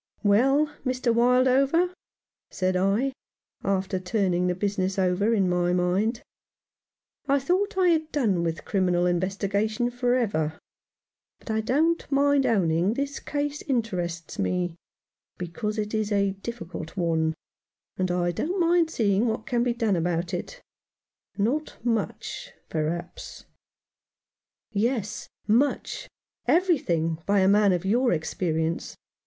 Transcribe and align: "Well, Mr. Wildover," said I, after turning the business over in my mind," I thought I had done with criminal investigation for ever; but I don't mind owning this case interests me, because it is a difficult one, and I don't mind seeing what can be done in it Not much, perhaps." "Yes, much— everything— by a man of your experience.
"Well, 0.23 0.73
Mr. 0.83 1.13
Wildover," 1.13 1.93
said 2.49 2.75
I, 2.75 3.13
after 3.63 3.99
turning 3.99 4.47
the 4.47 4.55
business 4.55 4.97
over 4.97 5.31
in 5.31 5.47
my 5.47 5.73
mind," 5.73 6.23
I 7.27 7.37
thought 7.37 7.77
I 7.77 7.89
had 7.89 8.11
done 8.11 8.41
with 8.43 8.65
criminal 8.65 9.05
investigation 9.05 9.91
for 9.91 10.15
ever; 10.15 10.57
but 11.37 11.51
I 11.51 11.61
don't 11.61 12.11
mind 12.11 12.47
owning 12.47 12.95
this 12.95 13.19
case 13.19 13.61
interests 13.61 14.39
me, 14.39 14.73
because 15.37 15.77
it 15.77 15.93
is 15.93 16.11
a 16.11 16.31
difficult 16.31 16.97
one, 16.97 17.35
and 17.95 18.09
I 18.09 18.31
don't 18.31 18.59
mind 18.59 18.89
seeing 18.89 19.27
what 19.27 19.45
can 19.45 19.61
be 19.61 19.75
done 19.75 19.95
in 19.95 20.07
it 20.07 20.61
Not 21.37 21.77
much, 21.85 22.51
perhaps." 22.69 23.45
"Yes, 24.71 25.29
much— 25.45 26.09
everything— 26.57 27.19
by 27.27 27.41
a 27.41 27.47
man 27.47 27.71
of 27.71 27.85
your 27.85 28.11
experience. 28.11 28.95